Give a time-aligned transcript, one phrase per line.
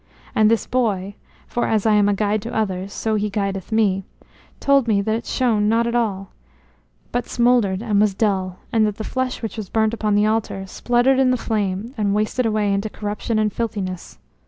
[0.33, 1.13] And this boy,
[1.45, 4.03] for as I am a guide to others so he guideth me,
[4.59, 6.31] told me that it shone not at all,
[7.11, 10.65] but smouldered and was dull, and that the flesh which was burnt upon the altar
[10.65, 14.17] spluttered in the flame and wasted away into corruption and filthiness.